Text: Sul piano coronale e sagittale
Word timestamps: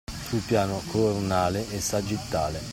Sul 0.25 0.41
piano 0.41 0.81
coronale 0.89 1.69
e 1.69 1.79
sagittale 1.79 2.59